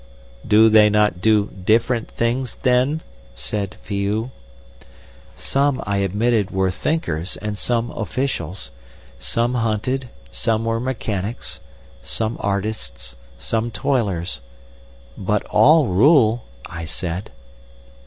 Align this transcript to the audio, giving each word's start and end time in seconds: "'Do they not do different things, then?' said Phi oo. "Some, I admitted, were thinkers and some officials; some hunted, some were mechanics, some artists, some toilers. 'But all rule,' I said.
"'Do 0.47 0.67
they 0.67 0.89
not 0.89 1.21
do 1.21 1.51
different 1.63 2.09
things, 2.09 2.55
then?' 2.63 3.01
said 3.35 3.75
Phi 3.83 4.03
oo. 4.07 4.31
"Some, 5.35 5.79
I 5.85 5.97
admitted, 5.97 6.49
were 6.49 6.71
thinkers 6.71 7.37
and 7.37 7.55
some 7.55 7.91
officials; 7.91 8.71
some 9.19 9.53
hunted, 9.53 10.09
some 10.31 10.65
were 10.65 10.79
mechanics, 10.79 11.59
some 12.01 12.37
artists, 12.39 13.15
some 13.37 13.69
toilers. 13.69 14.41
'But 15.15 15.43
all 15.51 15.85
rule,' 15.85 16.45
I 16.65 16.85
said. 16.85 17.29